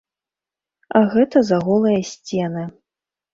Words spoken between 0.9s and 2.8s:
Гэта за голыя сцены.